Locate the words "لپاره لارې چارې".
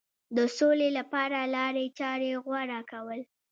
0.97-2.31